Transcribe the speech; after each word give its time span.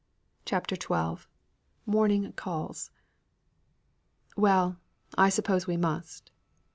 CHAPTER 0.45 0.75
XII. 0.75 1.27
MORNING 1.85 2.31
CALLS. 2.31 2.89
"Well 4.35 4.77
I 5.15 5.29
suppose 5.29 5.67
we 5.67 5.77
must." 5.77 6.31